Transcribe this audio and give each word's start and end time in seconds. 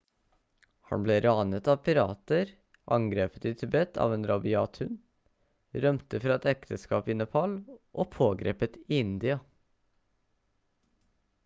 han 0.91 1.03
ble 1.07 1.17
ranet 1.25 1.67
av 1.73 1.83
pirater 1.87 2.53
angrepet 2.95 3.45
i 3.49 3.51
tibet 3.63 3.99
av 4.07 4.15
en 4.17 4.25
rabiat 4.33 4.81
hund 4.85 5.79
rømte 5.85 6.23
fra 6.25 6.39
et 6.43 6.49
ekteskap 6.55 7.13
i 7.15 7.19
nepal 7.21 7.55
og 8.05 8.13
pågrepet 8.19 8.83
i 8.87 9.05
india 9.05 9.39